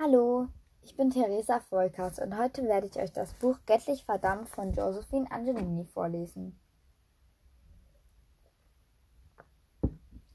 [0.00, 0.46] Hallo,
[0.80, 5.28] ich bin Theresa Volkers und heute werde ich euch das Buch Göttlich verdammt von Josephine
[5.32, 6.56] Angelini vorlesen.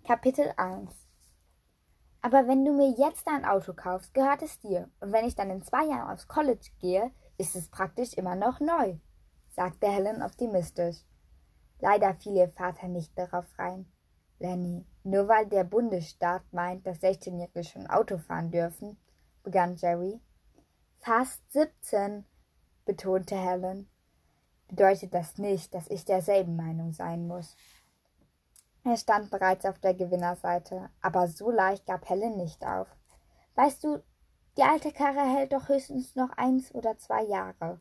[0.06, 0.94] Kapitel 1
[2.22, 4.90] Aber wenn du mir jetzt ein Auto kaufst, gehört es dir.
[5.00, 8.60] Und wenn ich dann in zwei Jahren aufs College gehe, ist es praktisch immer noch
[8.60, 8.98] neu,
[9.48, 10.98] sagte Helen optimistisch.
[11.80, 13.90] Leider fiel ihr Vater nicht darauf rein.
[14.40, 18.98] Lenny, nur weil der Bundesstaat meint, dass 16-Jährige schon Auto fahren dürfen,
[19.44, 20.20] begann Jerry.
[21.00, 22.26] Fast siebzehn,
[22.86, 23.90] betonte Helen.
[24.70, 27.56] Bedeutet das nicht, dass ich derselben Meinung sein muss.
[28.86, 32.88] Er stand bereits auf der Gewinnerseite, aber so leicht gab Helen nicht auf.
[33.56, 34.02] Weißt du,
[34.58, 37.80] die alte Karre hält doch höchstens noch eins oder zwei Jahre.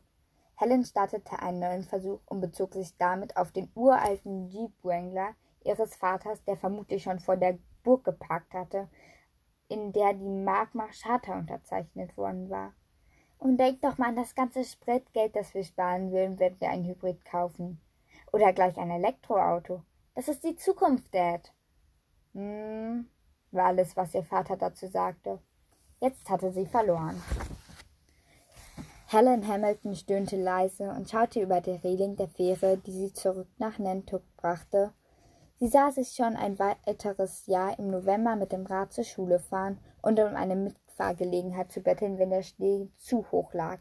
[0.55, 5.95] Helen startete einen neuen Versuch und bezog sich damit auf den uralten Jeep Wrangler ihres
[5.95, 8.87] Vaters, der vermutlich schon vor der Burg geparkt hatte,
[9.67, 12.73] in der die Magma Charta unterzeichnet worden war.
[13.37, 16.85] Und denk doch mal an das ganze Spritgeld, das wir sparen würden, wenn wir ein
[16.85, 17.81] Hybrid kaufen.
[18.31, 19.83] Oder gleich ein Elektroauto.
[20.15, 21.51] Das ist die Zukunft, Dad.
[22.33, 23.07] Hm,
[23.51, 25.39] war alles, was ihr Vater dazu sagte.
[25.99, 27.21] Jetzt hatte sie verloren.
[29.07, 33.77] Helen Hamilton stöhnte leise und schaute über die Reling der Fähre, die sie zurück nach
[33.77, 34.91] Nantucket brachte,
[35.63, 39.79] Sie sah sich schon ein weiteres Jahr im November mit dem Rad zur Schule fahren
[40.01, 43.79] und um eine Mitfahrgelegenheit zu betteln, wenn der Schnee zu hoch lag.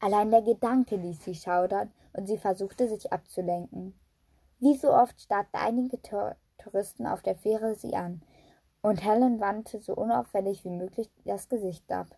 [0.00, 3.98] Allein der Gedanke ließ sie schaudern und sie versuchte, sich abzulenken.
[4.58, 5.98] Wie so oft starrten einige
[6.58, 8.20] Touristen auf der Fähre sie an,
[8.82, 12.08] und Helen wandte so unauffällig wie möglich das Gesicht ab.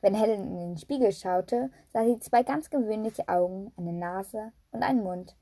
[0.00, 4.82] Wenn Helen in den Spiegel schaute, sah sie zwei ganz gewöhnliche Augen, eine Nase und
[4.82, 5.36] einen Mund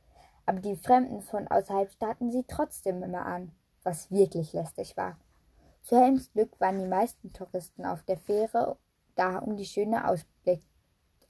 [0.46, 5.18] aber die Fremden von außerhalb starrten sie trotzdem immer an, was wirklich lästig war.
[5.82, 8.78] Zu Helms Glück waren die meisten Touristen auf der Fähre
[9.14, 10.62] da, um die schöne Ausblick,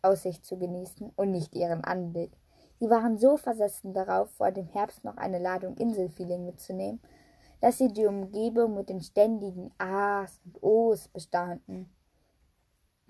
[0.03, 2.33] Aussicht zu genießen und nicht ihren Anblick.
[2.79, 7.01] Sie waren so versessen darauf, vor dem Herbst noch eine Ladung Inselfeeling mitzunehmen,
[7.61, 11.89] dass sie die Umgebung mit den ständigen A's und O's bestanden.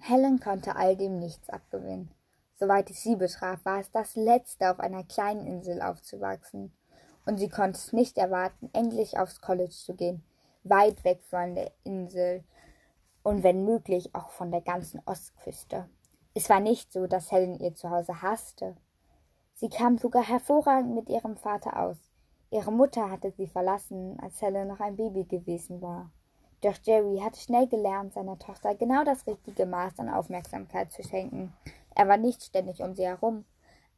[0.01, 2.11] Helen konnte all dem nichts abgewinnen.
[2.57, 6.73] Soweit es sie betraf, war es das Letzte, auf einer kleinen Insel aufzuwachsen.
[7.27, 10.23] Und sie konnte es nicht erwarten, endlich aufs College zu gehen,
[10.63, 12.45] weit weg von der Insel
[13.23, 15.89] und wenn möglich auch von der ganzen Ostküste.
[16.35, 18.77] Es war nicht so, dass Helen ihr Zuhause hasste.
[19.55, 21.97] Sie kam sogar hervorragend mit ihrem Vater aus.
[22.51, 26.11] Ihre Mutter hatte sie verlassen, als Helen noch ein Baby gewesen war.
[26.61, 31.53] Doch Jerry hatte schnell gelernt, seiner Tochter genau das richtige Maß an Aufmerksamkeit zu schenken,
[31.95, 33.45] er war nicht ständig um sie herum,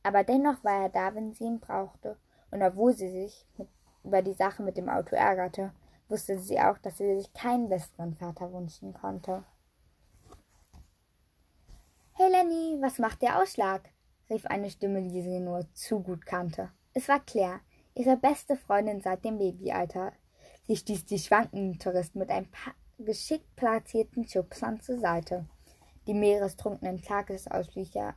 [0.03, 2.17] aber dennoch war er da, wenn sie ihn brauchte,
[2.51, 3.69] und obwohl sie sich mit,
[4.05, 5.73] über die Sache mit dem Auto ärgerte,
[6.09, 9.45] wusste sie auch, dass sie sich keinen besseren Vater wünschen konnte.
[12.13, 13.91] Hey Lenny, was macht der Ausschlag?
[14.31, 16.71] rief eine Stimme, die sie nur zu gut kannte.
[16.95, 17.61] Es war Claire,
[17.95, 20.13] ihre beste Freundin seit dem Babyalter.
[20.67, 25.47] Sie stieß die schwankenden Touristen mit ein paar geschickt platzierten Schubsern zur Seite.
[26.07, 28.15] Die meerestrunkenen Tagesausflügler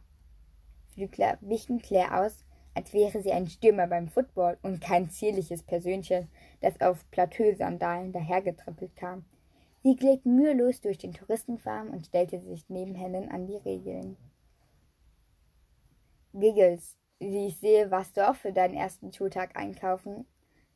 [1.42, 2.46] wichen Claire aus,
[2.76, 6.30] als wäre sie ein Stürmer beim Football und kein zierliches Persönchen,
[6.62, 9.26] das auf Plateausandalen dahergetrippelt kam.
[9.82, 14.18] Sie glitt mühelos durch den Touristenfarm und stellte sich neben Helen an die Regeln.
[16.34, 20.28] Giggles, wie ich sehe, warst du auch für deinen ersten Schultag einkaufen,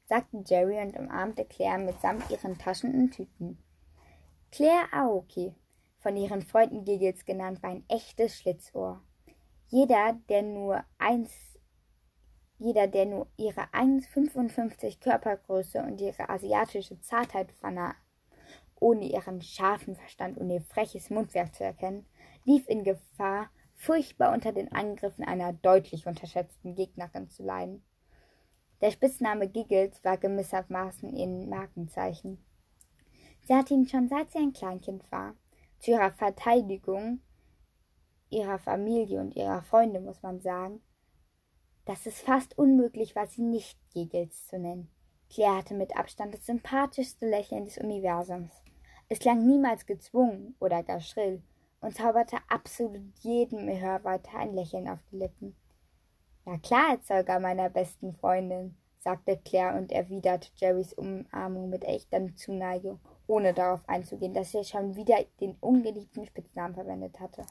[0.06, 3.58] sagte Jerry und umarmte Claire mitsamt ihren Taschen und Tüten.
[4.52, 5.54] Claire Aoki,
[6.04, 9.02] von ihren Freunden Giggles genannt, war ein echtes Schlitzohr.
[9.70, 11.32] Jeder, der nur eins
[12.60, 17.96] jeder, der nur ihre 1,55 Körpergröße und ihre asiatische Zartheit vernahm,
[18.80, 22.06] ohne ihren scharfen Verstand und ihr freches Mundwerk zu erkennen,
[22.46, 27.84] lief in Gefahr, furchtbar unter den Angriffen einer deutlich unterschätzten Gegnerin zu leiden.
[28.82, 32.46] Der Spitzname Giggles war gewissermaßen ihr Markenzeichen.
[33.46, 35.36] Sie hatte ihn schon seit sie ein Kleinkind war.
[35.84, 37.20] Zu ihrer Verteidigung
[38.30, 40.82] ihrer Familie und ihrer Freunde muss man sagen,
[41.84, 44.90] dass es fast unmöglich war, sie nicht Giggles zu nennen.
[45.30, 48.64] Claire hatte mit Abstand das sympathischste Lächeln des Universums.
[49.10, 51.44] Es klang niemals gezwungen oder gar schrill
[51.82, 55.54] und zauberte absolut jedem Hörweiter ein Lächeln auf die Lippen.
[56.46, 63.02] Na klar, Erzeuger meiner besten Freundin, sagte Claire und erwiderte Jerrys Umarmung mit echter Zuneigung
[63.28, 67.46] ohne darauf einzugehen, dass er schon wieder den ungeliebten Spitznamen verwendet hatte.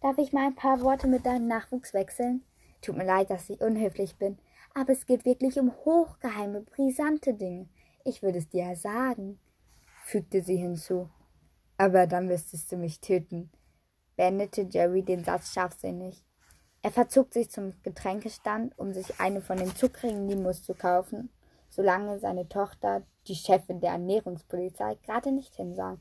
[0.00, 2.44] Darf ich mal ein paar Worte mit deinem Nachwuchs wechseln?
[2.80, 4.38] Tut mir leid, dass ich unhöflich bin,
[4.74, 7.68] aber es geht wirklich um hochgeheime, brisante Dinge.
[8.04, 9.40] Ich würde es dir ja sagen,
[10.04, 11.10] fügte sie hinzu.
[11.76, 13.50] Aber dann müsstest du mich töten,
[14.16, 16.24] beendete Jerry den Satz scharfsinnig.
[16.82, 21.30] Er verzog sich zum Getränkestand, um sich eine von den zuckrigen Limos zu kaufen,
[21.68, 25.98] solange seine Tochter, die Chefin der Ernährungspolizei, gerade nicht hinsah.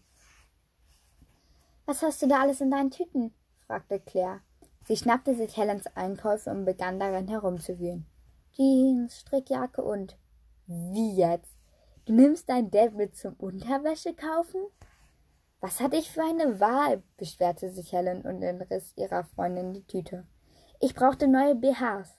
[1.85, 3.33] Was hast du da alles in deinen Tüten?
[3.65, 4.41] fragte Claire.
[4.85, 8.05] Sie schnappte sich Helens Einkäufe und begann darin herumzuwühlen.
[8.53, 10.17] Jeans, Strickjacke und.
[10.65, 11.57] Wie jetzt?
[12.05, 14.61] Du nimmst dein Dad mit zum Unterwäsche kaufen?
[15.59, 17.03] Was hatte ich für eine Wahl?
[17.17, 20.25] beschwerte sich Helen und entriss ihrer Freundin die Tüte.
[20.79, 22.17] Ich brauchte neue BHs.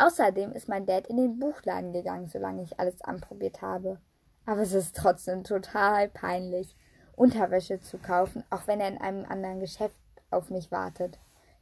[0.00, 3.98] Außerdem ist mein Dad in den Buchladen gegangen, solange ich alles anprobiert habe.
[4.46, 6.74] Aber es ist trotzdem total peinlich.
[7.16, 10.00] Unterwäsche zu kaufen, auch wenn er in einem anderen Geschäft
[10.30, 11.18] auf mich wartet,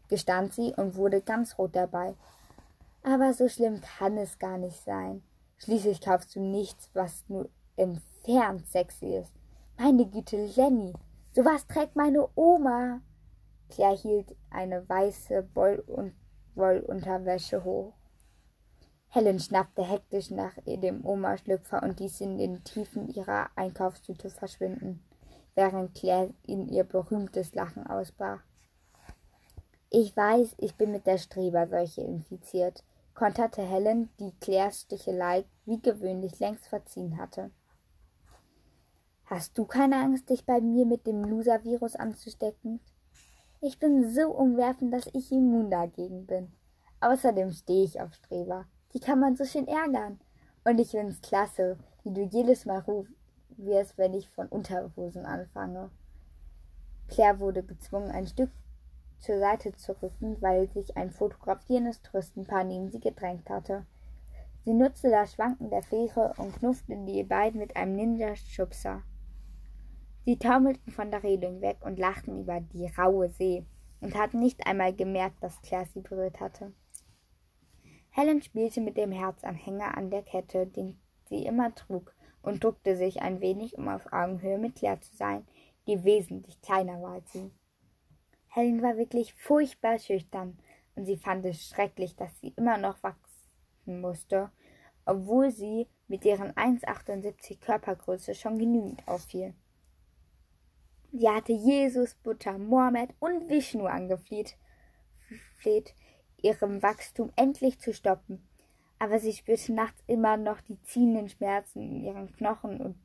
[0.06, 2.14] gestand sie und wurde ganz rot dabei.
[3.02, 5.24] Aber so schlimm kann es gar nicht sein.
[5.56, 9.32] Schließlich kaufst du nichts, was nur entfernt sexy ist.
[9.76, 10.92] Meine Güte, Lenny,
[11.34, 13.00] sowas trägt meine Oma.
[13.68, 15.48] Claire hielt eine weiße
[16.54, 17.97] Wollunterwäsche hoch.
[19.10, 25.02] Helen schnappte hektisch nach dem Oma-Schlüpfer und ließ ihn in den Tiefen ihrer Einkaufstüte verschwinden
[25.58, 28.40] während Claire in ihr berühmtes Lachen ausbrach.
[29.90, 36.38] Ich weiß, ich bin mit der Streberseuche infiziert, konterte Helen, die Claires Stichelei wie gewöhnlich
[36.38, 37.50] längst verziehen hatte.
[39.24, 42.78] Hast du keine Angst, dich bei mir mit dem Loser-Virus anzustecken?
[43.60, 46.52] Ich bin so umwerfend, dass ich immun dagegen bin.
[47.00, 48.66] Außerdem stehe ich auf Streber.
[48.94, 50.18] Die kann man so schön ärgern.
[50.64, 53.12] Und ich find's klasse, wie du jedes Mal rufst,
[53.96, 55.90] wenn ich von Unterhosen anfange.
[57.08, 58.50] Claire wurde gezwungen, ein Stück
[59.18, 63.86] zur Seite zu rücken, weil sich ein fotografierendes Touristenpaar neben sie gedrängt hatte.
[64.64, 69.02] Sie nutzte das Schwanken der Fähre und knuffte die beiden mit einem Ninja-Schubser.
[70.24, 73.64] Sie taumelten von der Reling weg und lachten über die raue See
[74.00, 76.72] und hatten nicht einmal gemerkt, dass Claire sie berührt hatte.
[78.18, 80.98] Helen spielte mit dem Herzanhänger an der Kette, den
[81.28, 82.12] sie immer trug,
[82.42, 85.46] und duckte sich ein wenig, um auf Augenhöhe mit Claire zu sein,
[85.86, 87.52] die wesentlich kleiner war als sie.
[88.48, 90.58] Helen war wirklich furchtbar schüchtern,
[90.96, 94.50] und sie fand es schrecklich, dass sie immer noch wachsen musste,
[95.04, 99.54] obwohl sie mit ihren 1,78 Körpergröße schon genügend auffiel.
[101.12, 104.56] Sie hatte Jesus, Buddha, Mohammed und Vishnu angefleht,
[106.42, 108.48] ihrem Wachstum endlich zu stoppen
[108.98, 112.96] aber sie spürte nachts immer noch die ziehenden Schmerzen in ihren Knochen und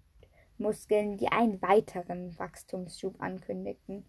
[0.58, 4.06] Muskeln, die einen weiteren Wachstumsschub ankündigten.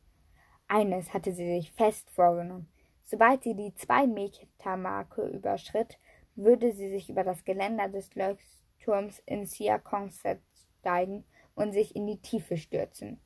[0.66, 2.68] Eines hatte sie sich fest vorgenommen.
[3.02, 5.98] Sobald sie die Zwei-Meter-Marke überschritt,
[6.36, 10.40] würde sie sich über das Geländer des Leuchtturms in Siakonset
[10.80, 11.24] steigen
[11.54, 13.20] und sich in die Tiefe stürzen.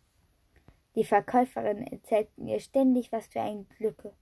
[0.97, 4.13] Die Verkäuferinnen erzählten ihr ständig, was für ein Glück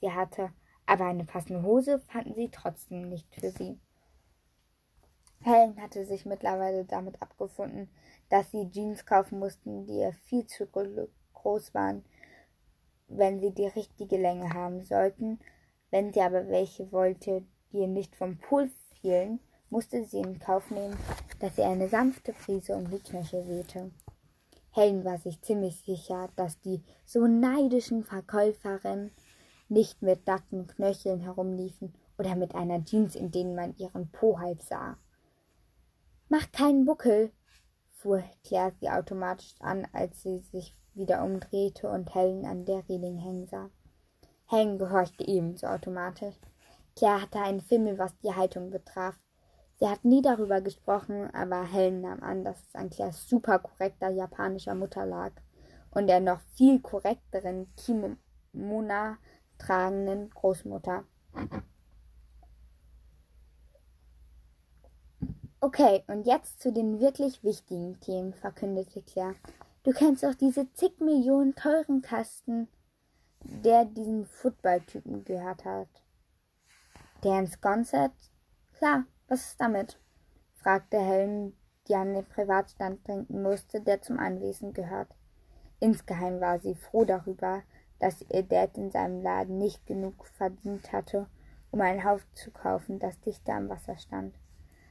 [0.00, 0.50] sie hatte,
[0.86, 3.78] aber eine passende Hose fanden sie trotzdem nicht für sie.
[5.40, 7.88] Helen hatte sich mittlerweile damit abgefunden,
[8.28, 12.04] dass sie Jeans kaufen mussten, die ihr viel zu groß waren,
[13.08, 15.40] wenn sie die richtige Länge haben sollten.
[15.90, 18.70] Wenn sie aber welche wollte, die ihr nicht vom Pool
[19.00, 20.96] fielen, musste sie in Kauf nehmen,
[21.40, 23.90] dass sie eine sanfte Prise um die Knöchel wehte.
[24.70, 29.12] Helen war sich ziemlich sicher, dass die so neidischen Verkäuferinnen
[29.72, 34.62] nicht mit nackten Knöcheln herumliefen oder mit einer Jeans, in denen man ihren Po halb
[34.62, 34.98] sah.
[36.28, 37.32] Mach keinen Buckel,
[37.96, 43.16] fuhr Claire sie automatisch an, als sie sich wieder umdrehte und Helen an der Reling
[43.16, 43.70] hängen sah.
[44.46, 46.34] Helen gehorchte ebenso automatisch.
[46.94, 49.18] Claire hatte einen Fimmel, was die Haltung betraf.
[49.78, 54.10] Sie hat nie darüber gesprochen, aber Helen nahm an, dass es an Claires super korrekter
[54.10, 55.32] japanischer Mutter lag
[55.90, 59.16] und der noch viel korrekteren Kimona
[59.62, 61.04] tragenden Großmutter.
[65.60, 69.36] Okay, und jetzt zu den wirklich wichtigen Themen, verkündete Claire.
[69.84, 72.68] Du kennst doch diese zig Millionen teuren Kasten,
[73.44, 75.88] der diesem Footballtypen gehört hat.
[77.22, 78.12] Der ins Konzert?
[78.76, 79.98] Klar, was ist damit?
[80.54, 85.14] fragte Helen, die an den Privatstand denken musste, der zum Anwesen gehört.
[85.80, 87.62] Insgeheim war sie froh darüber,
[88.02, 91.28] dass ihr Dad in seinem Laden nicht genug verdient hatte,
[91.70, 94.34] um ein Haus zu kaufen, das dichter am Wasser stand.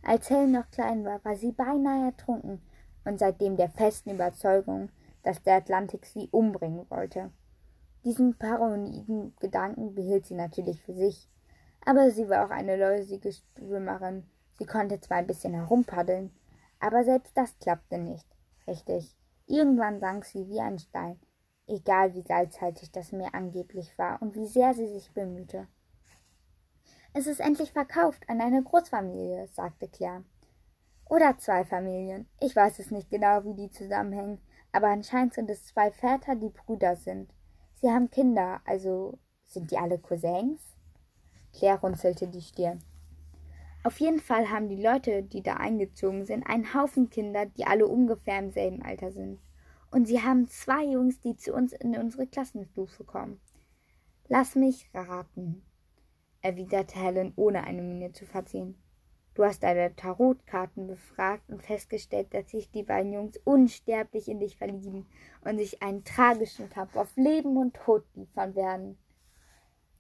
[0.02, 2.62] Als Helen noch klein war, war sie beinahe ertrunken
[3.04, 4.90] und seitdem der festen Überzeugung,
[5.24, 7.32] dass der Atlantik sie umbringen wollte.
[8.06, 11.30] Diesen paranoiden Gedanken behielt sie natürlich für sich,
[11.86, 14.24] aber sie war auch eine läusige Schwimmerin.
[14.58, 16.32] Sie konnte zwar ein bisschen herumpaddeln,
[16.80, 18.26] aber selbst das klappte nicht.
[18.68, 19.18] Richtig.
[19.48, 21.20] Irgendwann sank sie wie ein Stein.
[21.72, 25.68] Egal wie salzhaltig das Meer angeblich war und wie sehr sie sich bemühte.
[27.14, 30.24] Es ist endlich verkauft an eine Großfamilie, sagte Claire.
[31.10, 32.28] Oder zwei Familien.
[32.40, 34.40] Ich weiß es nicht genau, wie die zusammenhängen,
[34.72, 37.34] aber anscheinend sind es zwei Väter, die Brüder sind.
[37.82, 40.62] Sie haben Kinder, also sind die alle Cousins?
[41.54, 42.82] Claire runzelte die Stirn.
[43.84, 47.88] Auf jeden Fall haben die Leute, die da eingezogen sind, einen Haufen Kinder, die alle
[47.88, 49.40] ungefähr im selben Alter sind.
[49.92, 53.40] Und sie haben zwei Jungs, die zu uns in unsere Klassenstufe kommen.
[54.28, 55.62] Lass mich raten,
[56.42, 58.82] erwiderte Helen, ohne eine Miene zu verziehen.
[59.34, 64.58] Du hast deine Tarotkarten befragt und festgestellt, dass sich die beiden Jungs unsterblich in dich
[64.58, 65.06] verlieben
[65.42, 68.98] und sich einen tragischen Kampf auf Leben und Tod liefern werden.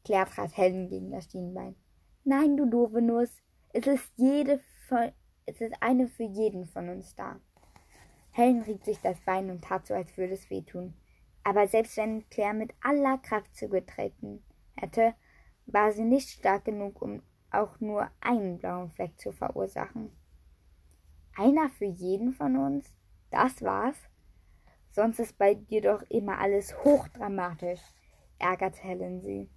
[0.03, 1.75] Claire trat Helen gegen das Schienbein.
[2.23, 3.41] Nein, du doofe Nuss,
[3.73, 5.11] es ist jede von,
[5.45, 7.39] es ist eine für jeden von uns da.
[8.31, 10.93] Helen rieb sich das Bein und tat so, als würde es wehtun.
[11.43, 14.43] Aber selbst wenn Claire mit aller Kraft zugetreten
[14.75, 15.13] hätte,
[15.65, 17.21] war sie nicht stark genug, um
[17.51, 20.11] auch nur einen blauen Fleck zu verursachen.
[21.35, 22.93] Einer für jeden von uns?
[23.29, 23.97] Das war's?
[24.91, 27.81] Sonst ist bei dir doch immer alles hochdramatisch,
[28.39, 29.49] ärgerte Helen sie.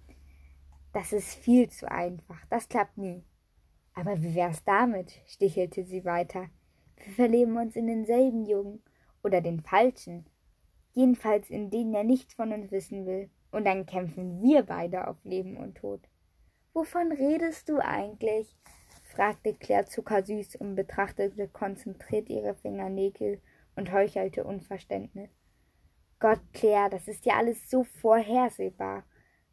[0.93, 3.23] Das ist viel zu einfach, das klappt nie.
[3.93, 5.11] Aber wie wär's damit?
[5.25, 6.49] stichelte sie weiter.
[6.97, 8.83] Wir verleben uns in denselben Jungen
[9.23, 10.25] oder den falschen,
[10.93, 15.17] jedenfalls in denen er nichts von uns wissen will, und dann kämpfen wir beide auf
[15.23, 16.01] Leben und Tod.
[16.73, 18.57] Wovon redest du eigentlich?
[19.03, 23.39] fragte Claire zuckersüß und betrachtete konzentriert ihre Fingernägel
[23.77, 25.29] und heuchelte Unverständnis.
[26.19, 29.05] Gott, Claire, das ist ja alles so vorhersehbar,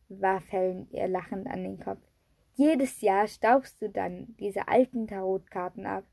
[0.09, 2.01] warf Helen ihr lachend an den Kopf.
[2.55, 6.05] Jedes Jahr staubst du dann diese alten Tarotkarten ab,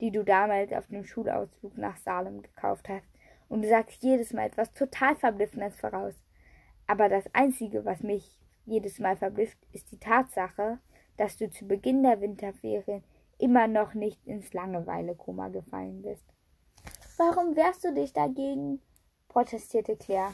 [0.00, 3.06] die du damals auf dem Schulausflug nach Salem gekauft hast,
[3.48, 6.14] und du sagst jedes Mal etwas total Verblüffendes voraus.
[6.86, 10.78] Aber das Einzige, was mich jedes Mal verblüfft, ist die Tatsache,
[11.16, 13.04] dass du zu Beginn der Winterferien
[13.38, 16.24] immer noch nicht ins Langeweile-Koma gefallen bist.
[17.16, 18.80] Warum wehrst du dich dagegen?
[19.28, 20.32] protestierte Claire.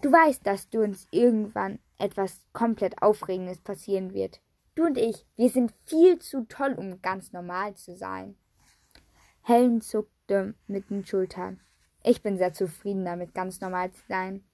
[0.00, 4.40] Du weißt, dass du uns irgendwann etwas komplett Aufregendes passieren wird.
[4.78, 8.36] Du und ich, wir sind viel zu toll, um ganz normal zu sein.
[9.42, 11.58] Helen zuckte mit den Schultern.
[12.04, 14.44] Ich bin sehr zufrieden damit, ganz normal zu sein.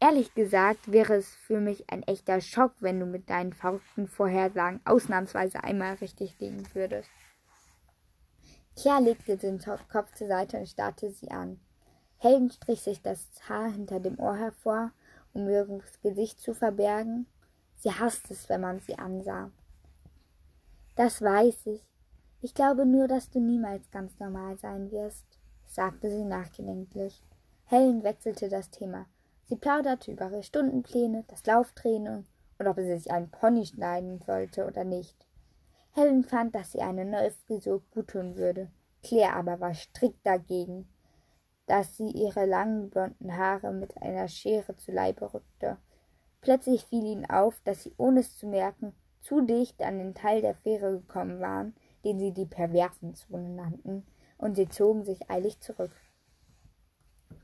[0.00, 4.80] Ehrlich gesagt wäre es für mich ein echter Schock, wenn du mit deinen verrückten Vorhersagen
[4.86, 7.10] ausnahmsweise einmal richtig liegen würdest.
[8.74, 9.60] Kia legte den
[9.92, 11.60] Kopf zur Seite und starrte sie an.
[12.16, 14.92] Helen strich sich das Haar hinter dem Ohr hervor,
[15.34, 17.26] um ihr Gesicht zu verbergen.
[17.78, 19.50] Sie hasste es, wenn man sie ansah.
[20.96, 21.82] Das weiß ich.
[22.40, 25.26] Ich glaube nur, dass du niemals ganz normal sein wirst,
[25.64, 27.22] sagte sie nachgedenklich.
[27.66, 29.06] Helen wechselte das Thema.
[29.44, 32.26] Sie plauderte über ihre Stundenpläne, das Lauftraining
[32.58, 35.16] und ob sie sich einen Pony schneiden sollte oder nicht.
[35.92, 38.70] Helen fand, dass sie eine neue Frisur guttun würde.
[39.02, 40.88] Claire aber war strikt dagegen,
[41.66, 45.78] dass sie ihre langen blonden Haare mit einer Schere zu Leibe rückte.
[46.48, 50.40] Plötzlich fiel ihnen auf, dass sie, ohne es zu merken, zu dicht an den Teil
[50.40, 51.74] der Fähre gekommen waren,
[52.06, 54.06] den sie die perversen Zone nannten,
[54.38, 55.90] und sie zogen sich eilig zurück.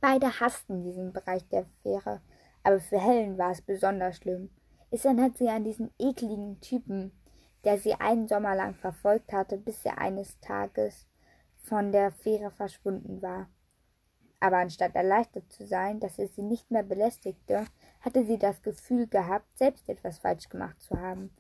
[0.01, 2.23] Beide hassten diesen Bereich der Fähre,
[2.63, 4.49] aber für Helen war es besonders schlimm.
[4.91, 7.13] Es erinnert sie an diesen ekligen Typen,
[7.65, 11.07] der sie einen Sommer lang verfolgt hatte, bis er eines Tages
[11.59, 13.51] von der Fähre verschwunden war.
[14.45, 17.65] Aber anstatt erleichtert zu sein, dass er sie nicht mehr belästigte,
[18.03, 21.31] hatte sie das Gefühl gehabt, selbst etwas falsch gemacht zu haben.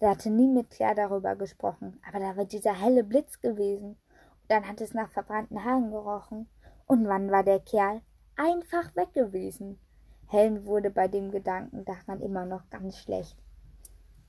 [0.00, 3.90] Sie hatte nie mit Claire darüber gesprochen, aber da war dieser helle Blitz gewesen.
[3.90, 6.48] Und dann hat es nach verbrannten Haaren gerochen.
[6.86, 8.00] Und wann war der Kerl
[8.34, 9.78] einfach weg gewesen?
[10.26, 13.36] Helen wurde bei dem Gedanken daran immer noch ganz schlecht.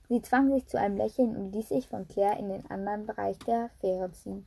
[0.10, 3.40] Sie zwang sich zu einem Lächeln und ließ sich von Claire in den anderen Bereich
[3.40, 4.46] der Fähre ziehen.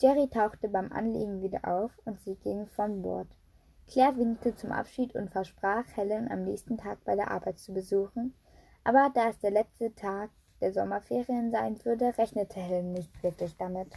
[0.00, 3.28] Jerry tauchte beim Anlegen wieder auf und sie ging von Bord.
[3.86, 8.34] Claire winkte zum Abschied und versprach, Helen am nächsten Tag bei der Arbeit zu besuchen,
[8.82, 10.30] aber da es der letzte Tag
[10.62, 13.88] der Sommerferien sein würde, rechnete Helen nicht wirklich damit.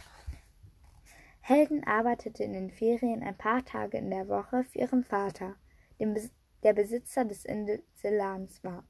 [1.40, 5.54] Helden arbeitete in den Ferien ein paar Tage in der Woche für ihren Vater,
[5.98, 6.30] Bes
[6.62, 8.84] der Besitzer des Inselladens war.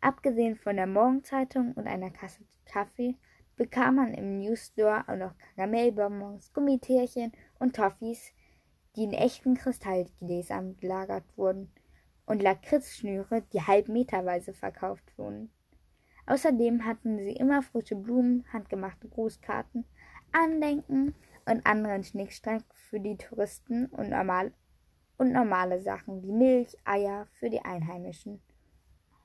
[0.00, 3.16] Abgesehen von der Morgenzeitung und einer Kasse Kaffee
[3.58, 8.32] bekam man im Newsstore auch noch Karamellbonbons, Gummitierchen und Toffees,
[8.96, 11.70] die in echten Kristallgläsern gelagert wurden,
[12.24, 15.50] und Lakritzschnüre, die halbmeterweise verkauft wurden.
[16.26, 19.86] Außerdem hatten sie immer frische Blumen, handgemachte Grußkarten,
[20.30, 21.14] Andenken
[21.46, 24.52] und anderen Schnickschnack für die Touristen und normal
[25.16, 28.42] und normale Sachen wie Milch, Eier für die Einheimischen.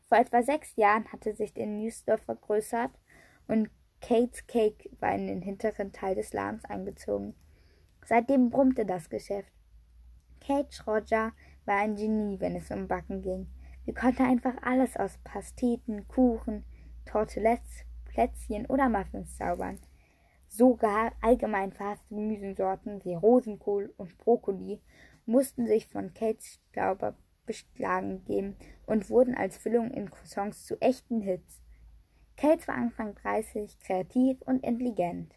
[0.07, 2.91] Vor etwa sechs Jahren hatte sich der Newsdorf vergrößert
[3.47, 3.69] und
[4.03, 7.35] Kate's Cake war in den hinteren Teil des Ladens eingezogen.
[8.05, 9.49] Seitdem brummte das Geschäft.
[10.45, 11.31] Kate Schroger
[11.63, 13.47] war ein Genie, wenn es um Backen ging.
[13.85, 16.65] Sie konnte einfach alles aus Pasteten, Kuchen,
[17.05, 19.79] Tortelettes, Plätzchen oder Muffins zaubern.
[20.49, 24.81] Sogar allgemein verhasste Gemüsesorten wie Rosenkohl und Brokkoli
[25.25, 31.21] mussten sich von Kates Glauber beschlagen geben und wurden als Füllung in Croissants zu echten
[31.21, 31.62] Hits.
[32.37, 35.33] Kate war Anfang 30, kreativ und intelligent.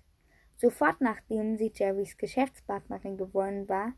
[0.56, 3.92] Sofort nachdem sie Jerrys Geschäftspartnerin geworden war,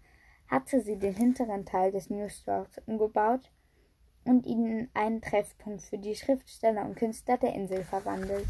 [0.48, 3.50] hatte sie den hinteren Teil des Newsstores umgebaut
[4.24, 8.46] und ihn in einen Treffpunkt für die Schriftsteller und Künstler der Insel verwandelt.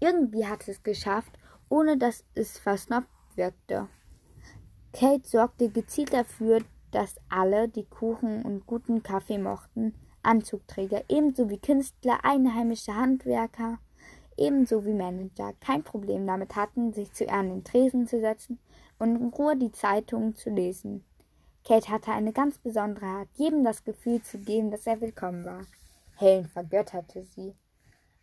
[0.00, 3.88] Irgendwie hatte es geschafft, ohne dass es versnobbt wirkte.
[4.92, 9.94] Kate sorgte gezielt dafür, dass alle, die Kuchen und guten Kaffee mochten,
[10.28, 13.78] Anzugträger, ebenso wie Künstler, einheimische Handwerker,
[14.36, 18.58] ebenso wie Manager kein Problem damit hatten, sich zu Ehren den Tresen zu setzen
[18.98, 21.02] und in Ruhe die Zeitungen zu lesen.
[21.64, 25.62] Kate hatte eine ganz besondere Art, jedem das Gefühl zu geben, dass er willkommen war.
[26.16, 27.54] Helen vergötterte sie.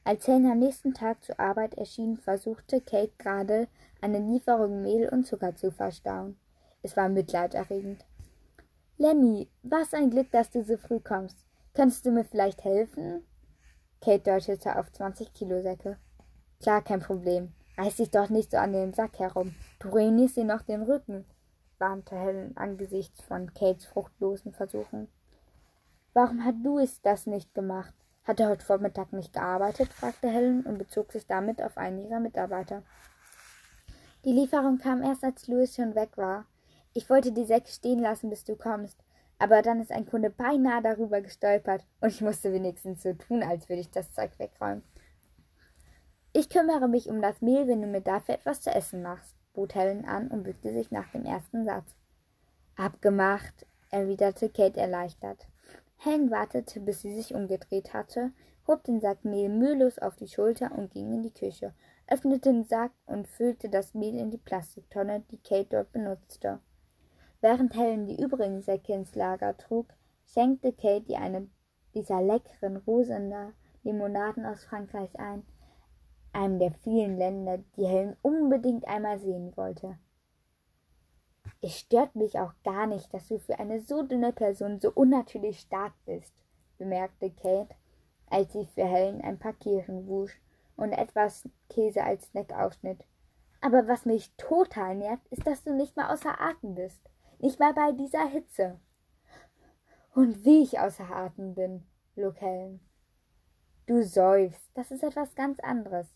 [0.04, 3.68] Als Helen am nächsten Tag zur Arbeit erschien, versuchte Kate gerade,
[4.00, 6.38] eine Lieferung Mehl und Zucker zu verstauen.
[6.84, 8.06] Es war mitleiderregend.
[9.00, 11.46] Lenny, was ein Glück, dass du so früh kommst.
[11.76, 13.26] Könntest du mir vielleicht helfen?
[14.00, 15.98] Kate deutete auf zwanzig Kilo Säcke.
[16.62, 17.52] Klar, kein Problem.
[17.78, 19.54] Reiß dich doch nicht so an den Sack herum.
[19.80, 21.26] Du ruinierst dir noch den Rücken,
[21.78, 25.10] warnte Helen angesichts von Kates fruchtlosen Versuchen.
[26.14, 27.94] Warum hat es das nicht gemacht?
[28.24, 29.92] Hat er heute Vormittag nicht gearbeitet?
[29.92, 32.84] fragte Helen und bezog sich damit auf einen ihrer Mitarbeiter.
[34.24, 36.46] Die Lieferung kam erst, als Louis schon weg war.
[36.94, 39.04] Ich wollte die Säcke stehen lassen, bis du kommst.
[39.38, 43.68] Aber dann ist ein Kunde beinahe darüber gestolpert und ich musste wenigstens so tun, als
[43.68, 44.84] würde ich das Zeug wegräumen.
[46.32, 49.76] Ich kümmere mich um das Mehl, wenn du mir dafür etwas zu essen machst, bot
[49.76, 51.96] Helen an und bückte sich nach dem ersten Satz.
[52.76, 55.48] Abgemacht, erwiderte Kate erleichtert.
[55.98, 58.32] Helen wartete, bis sie sich umgedreht hatte,
[58.68, 61.74] hob den Sack Mehl mühelos auf die Schulter und ging in die Küche,
[62.08, 66.60] öffnete den Sack und füllte das Mehl in die Plastiktonne, die Kate dort benutzte.
[67.46, 69.86] Während Helen die übrigen Säcke ins Lager trug,
[70.26, 71.48] schenkte Kate ihr eine
[71.94, 73.54] dieser leckeren Rosener
[73.84, 75.46] Limonaden aus Frankreich ein,
[76.34, 80.00] einem der vielen Länder, die Helen unbedingt einmal sehen wollte.
[81.62, 85.60] Es stört mich auch gar nicht, dass du für eine so dünne Person so unnatürlich
[85.60, 86.34] stark bist,
[86.80, 87.76] bemerkte Kate,
[88.28, 90.42] als sie für Helen ein paar Kirschen wusch
[90.78, 93.06] und etwas Käse als Snack aufschnitt.
[93.62, 97.08] Aber was mich total nervt, ist, dass du nicht mal außer Atem bist.
[97.40, 98.80] Nicht mal bei dieser Hitze.
[100.14, 102.80] Und wie ich außer Atem bin, log Helen.
[103.86, 106.08] Du seufst, das ist etwas ganz anderes.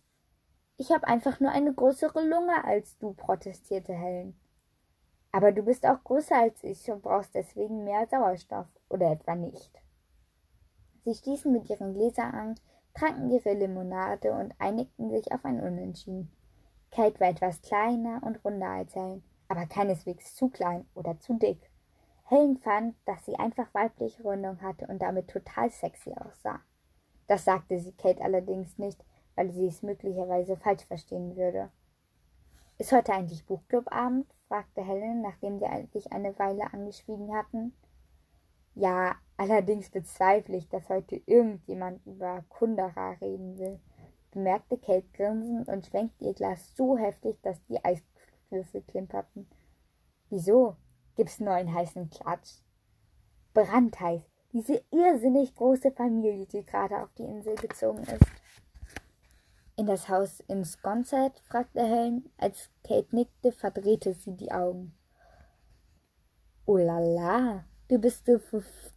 [0.77, 4.39] Ich habe einfach nur eine größere Lunge als du, protestierte Helen.
[5.31, 9.71] Aber du bist auch größer als ich und brauchst deswegen mehr Sauerstoff, oder etwa nicht.
[11.03, 12.55] Sie stießen mit ihren Gläsern an,
[12.93, 16.31] tranken ihre Limonade und einigten sich auf ein Unentschieden.
[16.91, 21.69] Kate war etwas kleiner und runder als Helen, aber keineswegs zu klein oder zu dick.
[22.23, 26.61] Helen fand, dass sie einfach weibliche Rundung hatte und damit total sexy aussah.
[27.27, 29.03] Das sagte sie Kate allerdings nicht,
[29.35, 31.69] weil sie es möglicherweise falsch verstehen würde.
[32.77, 34.27] Ist heute eigentlich Buchclubabend?
[34.47, 37.73] fragte Helen, nachdem sie eigentlich eine Weile angeschwiegen hatten.
[38.75, 43.79] Ja, allerdings bezweifle ich, dass heute irgendjemand über Kundera reden will,
[44.31, 48.01] bemerkte Kate grinsend und schwenkte ihr Glas so heftig, dass die Eis
[48.49, 49.47] Würfel klimperten.
[50.29, 50.75] Wieso?
[51.15, 52.61] Gibt's neuen heißen Klatsch?
[53.53, 54.21] Brandheiß.
[54.51, 58.25] Diese irrsinnig große Familie, die gerade auf die Insel gezogen ist.
[59.75, 61.39] In das Haus in Sconset?
[61.39, 62.29] fragte Helen.
[62.37, 64.93] Als Kate nickte, verdrehte sie die Augen.
[66.65, 68.39] Oh la la, du bist zu,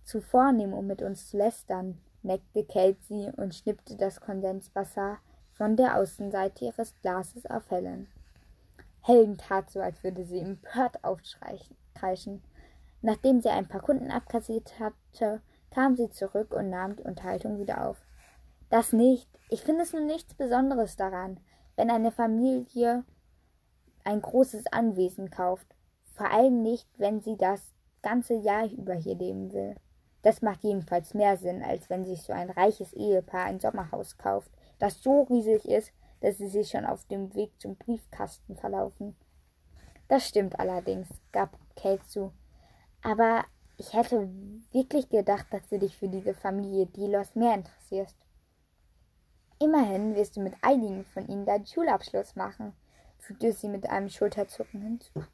[0.04, 5.18] zu vornehm, um mit uns zu lästern, neckte Kate sie und schnippte das Kondenswasser
[5.52, 8.08] von der Außenseite ihres Glases auf Helen.
[9.02, 12.42] Helen tat so, als würde sie empört aufkreischen.
[13.00, 17.86] Nachdem sie ein paar Kunden abkassiert hatte, kam sie zurück und nahm die Unterhaltung wieder
[17.86, 17.98] auf.
[18.70, 19.28] Das nicht.
[19.50, 21.40] Ich finde es nur nichts Besonderes daran,
[21.76, 23.04] wenn eine Familie
[24.04, 25.66] ein großes Anwesen kauft.
[26.14, 29.74] Vor allem nicht, wenn sie das ganze Jahr über hier leben will.
[30.22, 34.50] Das macht jedenfalls mehr Sinn, als wenn sich so ein reiches Ehepaar ein Sommerhaus kauft,
[34.78, 39.14] das so riesig ist, dass sie sich schon auf dem Weg zum Briefkasten verlaufen.
[40.08, 42.32] Das stimmt allerdings, gab Kate zu.
[43.02, 43.44] Aber
[43.85, 44.28] Ich hätte
[44.70, 48.16] wirklich gedacht, dass du dich für diese Familie Delos mehr interessierst.
[49.58, 52.74] Immerhin wirst du mit einigen von ihnen deinen Schulabschluss machen,
[53.18, 55.24] fügte sie mit einem Schulterzucken hinzu.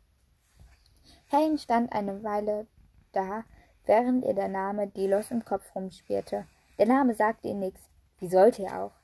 [1.26, 2.66] Helen stand eine Weile
[3.12, 3.44] da,
[3.84, 6.46] während ihr der Name Delos im Kopf rumspierte.
[6.78, 7.80] Der Name sagte ihr nichts,
[8.18, 8.97] wie sollte er auch?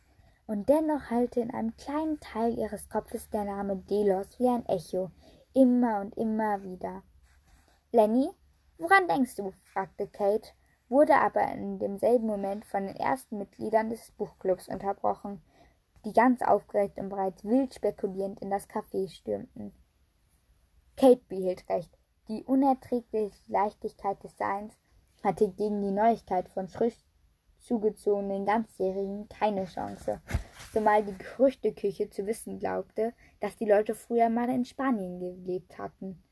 [0.46, 5.10] Und dennoch hallte in einem kleinen Teil ihres Kopfes der Name Delos wie ein Echo,
[5.54, 7.02] immer und immer wieder.
[7.92, 8.28] Lenny,
[8.76, 9.52] woran denkst du?
[9.72, 10.50] fragte Kate,
[10.88, 15.42] wurde aber in demselben Moment von den ersten Mitgliedern des Buchclubs unterbrochen,
[16.04, 19.72] die ganz aufgeregt und bereits wild spekulierend in das Café stürmten.
[20.96, 21.90] Kate behielt recht.
[22.28, 24.74] Die unerträgliche Leichtigkeit des Seins
[25.22, 26.96] hatte gegen die Neuigkeit von frisch
[27.64, 30.20] zugezogenen Ganzjährigen keine Chance,
[30.72, 36.22] zumal die Gerüchteküche zu wissen glaubte, dass die Leute früher mal in Spanien gelebt hatten.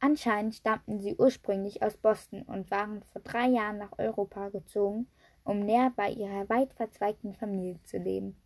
[0.00, 5.06] Anscheinend stammten sie ursprünglich aus Boston und waren vor drei Jahren nach Europa gezogen,
[5.44, 8.36] um näher bei ihrer weit verzweigten Familie zu leben.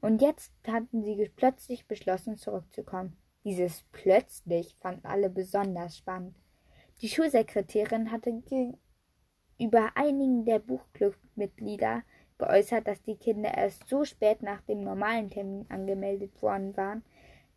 [0.00, 3.16] Und jetzt hatten sie plötzlich beschlossen, zurückzukommen.
[3.44, 6.36] Dieses plötzlich fanden alle besonders spannend.
[7.00, 8.30] Die Schulsekretärin hatte
[9.58, 12.02] gegenüber einigen der Buchclub-Mitglieder
[12.38, 17.04] geäußert, dass die Kinder erst so spät nach dem normalen Termin angemeldet worden waren,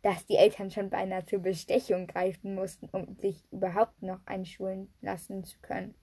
[0.02, 5.42] dass die Eltern schon beinahe zur Bestechung greifen mussten, um sich überhaupt noch einschulen lassen
[5.42, 5.94] zu können.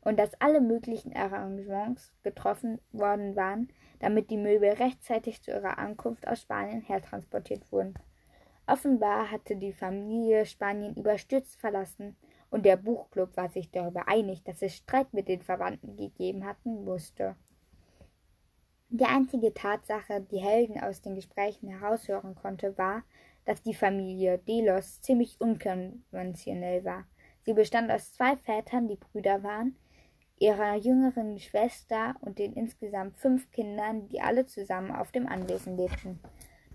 [0.00, 3.68] Und dass alle möglichen Arrangements getroffen worden waren,
[4.00, 7.94] damit die Möbel rechtzeitig zu ihrer Ankunft aus Spanien hertransportiert wurden.
[8.66, 12.16] Offenbar hatte die Familie Spanien überstürzt verlassen,
[12.50, 16.84] und der Buchclub war sich darüber einig, dass es Streit mit den Verwandten gegeben hatten
[16.84, 17.36] musste.
[18.88, 23.04] Die einzige Tatsache, die Helden aus den Gesprächen heraushören konnte, war,
[23.44, 27.04] dass die Familie Delos ziemlich unkonventionell war.
[27.42, 29.76] Sie bestand aus zwei Vätern, die Brüder waren,
[30.38, 36.18] ihrer jüngeren Schwester und den insgesamt fünf Kindern, die alle zusammen auf dem Anwesen lebten.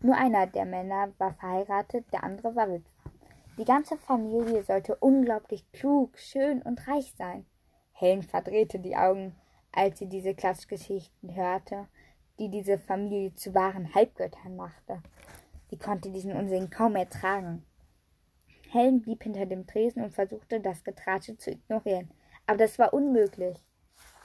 [0.01, 2.94] Nur einer der Männer war verheiratet, der andere war Witwer.
[3.57, 7.45] Die ganze Familie sollte unglaublich klug, schön und reich sein.
[7.93, 9.35] Helen verdrehte die Augen,
[9.71, 11.87] als sie diese Klatschgeschichten hörte
[12.39, 15.01] die diese Familie zu wahren Halbgöttern machte.
[15.69, 17.65] Sie konnte diesen Unsinn kaum ertragen.
[18.69, 22.09] Helen blieb hinter dem Tresen und versuchte, das Getratsche zu ignorieren.
[22.45, 23.57] Aber das war unmöglich.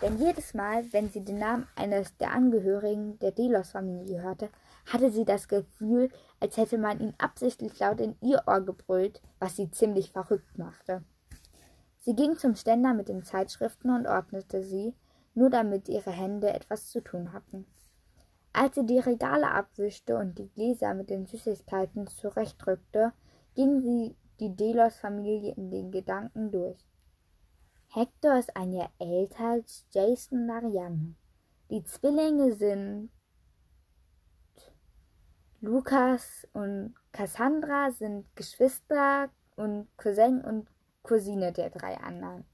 [0.02, 4.48] Denn jedes Mal, wenn sie den Namen eines der Angehörigen der Delos-Familie hörte,
[4.92, 9.56] hatte sie das Gefühl, als hätte man ihn absichtlich laut in ihr Ohr gebrüllt, was
[9.56, 11.02] sie ziemlich verrückt machte.
[12.00, 14.94] Sie ging zum Ständer mit den Zeitschriften und ordnete sie,
[15.34, 17.66] nur damit ihre Hände etwas zu tun hatten.
[18.52, 23.12] Als sie die Regale abwischte und die Gläser mit den Süßigkeiten zurechtrückte,
[23.54, 26.78] ging sie die Delos-Familie in den Gedanken durch.
[27.88, 31.14] Hector ist ein Jahr älter als Jason und Ariane.
[31.70, 33.10] Die Zwillinge sind
[35.62, 40.66] Lukas und Cassandra sind Geschwister und Cousin und
[41.02, 42.46] Cousine der drei anderen.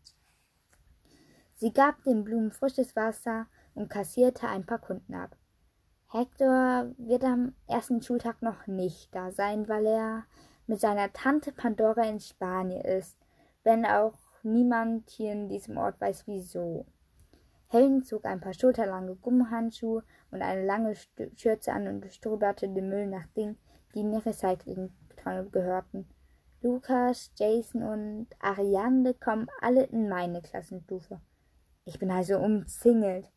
[1.54, 5.36] Sie gab den Blumen frisches Wasser und kassierte ein paar Kunden ab.
[6.10, 10.24] Hector wird am ersten Schultag noch nicht da sein, weil er
[10.66, 13.16] mit seiner Tante Pandora in Spanien ist,
[13.62, 16.86] wenn auch niemand hier in diesem Ort weiß wieso.
[17.68, 20.94] Helen zog ein paar schulterlange Gummihandschuhe und eine lange
[21.36, 23.58] Schürze an und stöberte den Müll nach Dingen,
[23.94, 26.08] die in die Recyclingtonne gehörten.
[26.62, 31.20] Lukas, Jason und Ariane kommen alle in meine Klassenstufe.
[31.84, 33.30] Ich bin also umzingelt.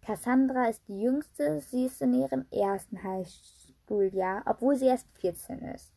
[0.00, 5.92] Cassandra ist die jüngste, sie ist in ihrem ersten Highschool-Jahr, obwohl sie erst 14 ist.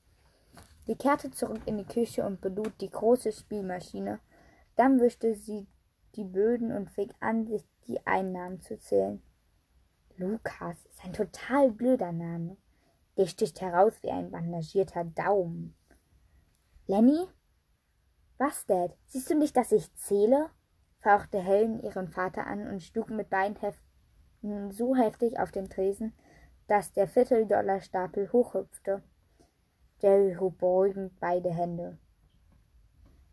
[0.86, 4.20] Sie kehrte zurück in die Küche und belud die große Spielmaschine.
[4.76, 5.68] Dann wischte sie
[6.16, 9.22] die Böden und fing an, sich die Einnahmen zu zählen.
[10.18, 12.58] Lukas ist ein total blöder Name.
[13.18, 15.76] Der sticht heraus wie ein bandagierter Daumen.
[16.88, 17.28] Lenny?
[18.38, 18.96] Was, Dad?
[19.08, 20.50] Siehst du nicht, dass ich zähle?
[21.00, 26.14] fauchte Helen ihren Vater an und schlug mit beiden Heften so heftig auf den Tresen,
[26.68, 29.04] dass der Vierteldollarstapel hochhüpfte.
[30.02, 31.98] Jerry hob beruhigend beide Hände.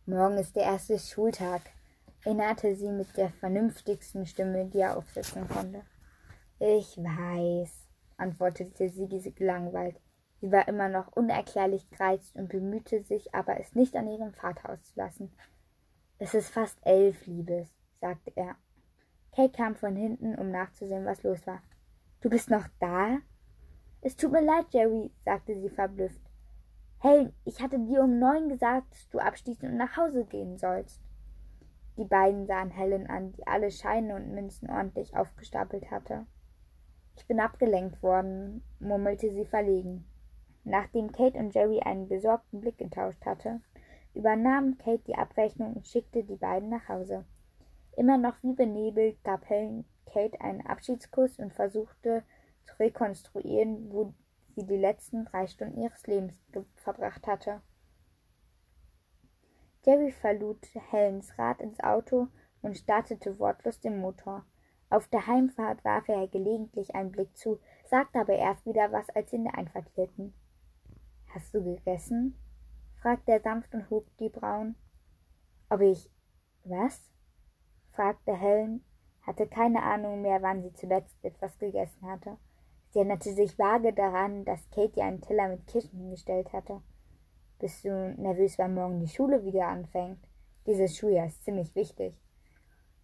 [0.04, 1.62] Morgen ist der erste Schultag,
[2.26, 5.82] erinnerte sie mit der vernünftigsten Stimme, die er aufsetzen konnte.
[6.58, 10.00] Ich weiß, antwortete sie gelangweilt.
[10.40, 14.70] Sie war immer noch unerklärlich gereizt und bemühte sich, aber es nicht an ihrem Vater
[14.70, 15.32] auszulassen.
[16.18, 18.56] Es ist fast elf, Liebes, sagte er
[19.32, 21.62] Kate kam von hinten, um nachzusehen, was los war.
[22.22, 23.18] Du bist noch da?
[24.00, 26.22] Es tut mir leid, Jerry, sagte sie verblüfft.
[26.98, 31.05] Hey, ich hatte dir um neun gesagt, dass du abschließen und nach Hause gehen sollst.
[31.96, 36.26] Die beiden sahen Helen an, die alle Scheine und Münzen ordentlich aufgestapelt hatte.
[37.16, 40.04] Ich bin abgelenkt worden, murmelte sie verlegen.
[40.64, 43.60] Nachdem Kate und Jerry einen besorgten Blick getauscht hatte,
[44.14, 47.24] übernahm Kate die Abrechnung und schickte die beiden nach Hause.
[47.96, 52.22] Immer noch wie benebelt gab Helen Kate einen Abschiedskuss und versuchte
[52.64, 54.12] zu rekonstruieren, wo
[54.54, 56.38] sie die letzten drei Stunden ihres Lebens
[56.74, 57.60] verbracht hatte.
[59.86, 62.26] Jerry verlud Helens Rad ins Auto
[62.60, 64.44] und startete wortlos den Motor.
[64.90, 69.30] Auf der Heimfahrt warf er gelegentlich einen Blick zu, sagte aber erst wieder was, als
[69.30, 70.34] sie in der Einfahrt hielten.
[71.32, 72.36] Hast du gegessen?
[73.00, 74.74] fragte er sanft und hob die Brauen.
[75.70, 76.10] Ob ich
[76.64, 77.08] was?
[77.92, 78.84] fragte Helen,
[79.22, 82.38] hatte keine Ahnung mehr, wann sie zuletzt etwas gegessen hatte.
[82.90, 86.82] Sie erinnerte sich vage daran, dass Katie einen Teller mit Kirschen hingestellt hatte.
[87.58, 90.18] Bist du nervös, weil morgen die Schule wieder anfängt?
[90.66, 92.14] Dieses Schuljahr ist ziemlich wichtig.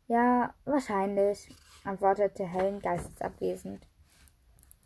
[0.08, 1.48] Ja, wahrscheinlich,
[1.84, 3.86] antwortete Helen geistesabwesend.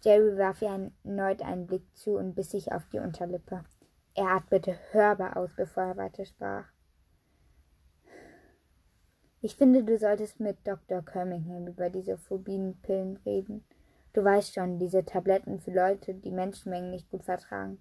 [0.03, 3.65] Jerry warf ihr erneut einen Blick zu und biss sich auf die Unterlippe.
[4.15, 6.67] Er atmete hörbar aus, bevor er weitersprach.
[9.41, 11.03] Ich finde, du solltest mit Dr.
[11.03, 13.65] Birmingham über diese Phobienpillen reden.
[14.13, 17.79] Du weißt schon, diese Tabletten für Leute, die Menschenmengen nicht gut vertragen.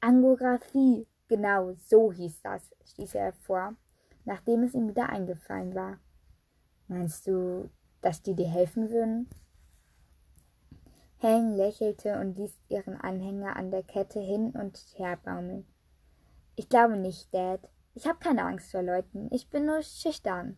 [0.00, 3.74] Angographie, genau, so hieß das, stieß er hervor,
[4.24, 5.98] nachdem es ihm wieder eingefallen war.
[6.86, 7.68] Meinst du,
[8.00, 9.28] dass die dir helfen würden?
[11.16, 15.66] Helen lächelte und ließ ihren Anhänger an der Kette hin und her baumeln.
[16.54, 17.68] Ich glaube nicht, Dad.
[17.94, 19.28] Ich habe keine Angst vor Leuten.
[19.32, 20.56] Ich bin nur schüchtern.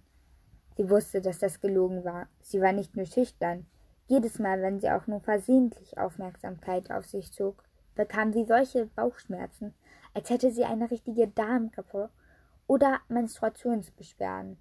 [0.76, 2.28] Sie wusste, dass das gelogen war.
[2.42, 3.66] Sie war nicht nur schüchtern.
[4.06, 9.74] Jedes Mal, wenn sie auch nur versehentlich Aufmerksamkeit auf sich zog, bekam sie solche Bauchschmerzen,
[10.14, 12.10] als hätte sie eine richtige Darmgrippe
[12.66, 14.58] oder Menstruationsbeschwerden.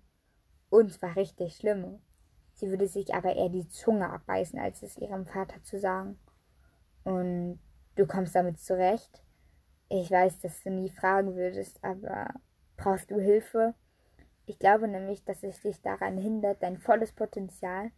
[0.70, 2.00] Und zwar richtig schlimme.
[2.54, 6.20] Sie würde sich aber eher die Zunge abbeißen, als es ihrem Vater zu sagen.
[7.04, 7.60] Und
[7.96, 9.24] du kommst damit zurecht?
[9.88, 12.28] Ich weiß, dass du nie fragen würdest, aber
[12.78, 13.74] brauchst du Hilfe?
[14.46, 17.92] Ich glaube nämlich, dass es dich daran hindert, dein volles Potenzial,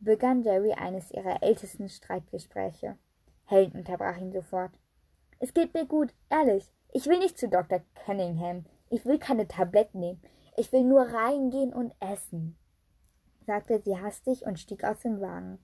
[0.00, 2.96] begann Jerry eines ihrer ältesten Streitgespräche.
[3.52, 4.72] Helen unterbrach ihn sofort.
[5.38, 6.72] Es geht mir gut, ehrlich.
[6.90, 7.82] Ich will nicht zu Dr.
[8.06, 8.64] Cunningham.
[8.88, 10.22] Ich will keine Tabletten nehmen.
[10.56, 12.56] Ich will nur reingehen und essen,
[13.46, 15.58] sagte sie hastig und stieg aus dem Wagen.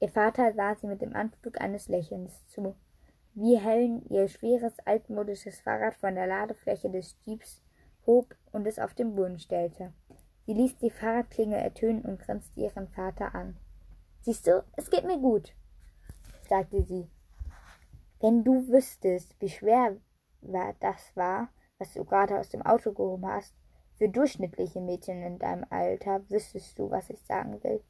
[0.00, 2.74] Ihr Vater sah sie mit dem Anflug eines Lächelns zu,
[3.34, 7.62] wie Helen ihr schweres altmodisches Fahrrad von der Ladefläche des Jeeps
[8.06, 9.92] hob und es auf den Boden stellte.
[10.46, 13.58] Sie ließ die Fahrradklinge ertönen und grinste ihren Vater an.
[14.22, 15.54] Siehst du, es geht mir gut
[16.50, 17.08] sagte sie.
[18.18, 19.96] Wenn du wüsstest, wie schwer
[20.80, 23.54] das war, was du gerade aus dem Auto gehoben hast,
[23.94, 27.84] für durchschnittliche Mädchen in deinem Alter, wüsstest du, was ich sagen will.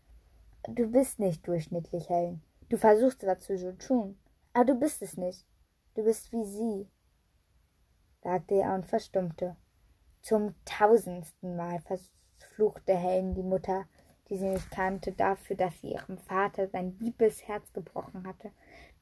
[0.69, 2.43] Du bist nicht durchschnittlich, Helen.
[2.69, 4.19] Du versuchst dazu zu tun,
[4.53, 5.47] aber du bist es nicht.
[5.95, 6.89] Du bist wie sie,
[8.23, 9.57] sagte er und verstummte.
[10.21, 13.87] Zum tausendsten Mal verfluchte Helen die Mutter,
[14.31, 18.53] die sie nicht kannte, dafür, dass sie ihrem Vater sein liebes Herz gebrochen hatte.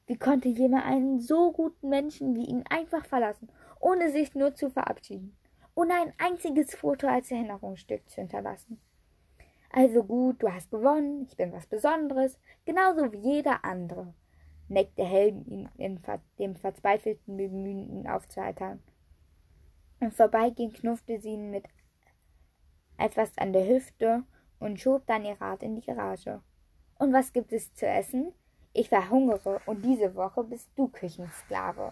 [0.07, 4.71] Wie konnte jemand einen so guten Menschen wie ihn einfach verlassen, ohne sich nur zu
[4.71, 5.37] verabschieden,
[5.75, 8.81] ohne ein einziges Foto als Erinnerungsstück zu hinterlassen?
[9.71, 14.15] Also gut, du hast gewonnen, ich bin was Besonderes, genauso wie jeder andere,
[14.67, 16.01] neckte Helden ihn in
[16.39, 18.81] dem verzweifelten Bemühen, ihn aufzuheitern.
[19.99, 21.65] Im Vorbeigehen knuffte sie ihn mit
[22.97, 24.23] etwas an der Hüfte
[24.59, 26.41] und schob dann ihr Rad in die Garage.
[26.97, 28.33] Und was gibt es zu essen?
[28.73, 31.91] Ich verhungere und diese Woche bist du Küchensklave.